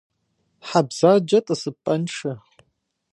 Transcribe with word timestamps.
Хьэ 0.67 0.81
бзаджэ 0.87 1.39
тӏысыпӏэншэ. 1.45 2.31